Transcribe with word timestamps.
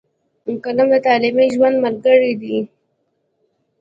قلم 0.63 0.87
د 0.93 0.95
تعلیمي 1.07 1.47
ژوند 1.55 1.75
ملګری 1.85 2.33
دی. 2.41 2.57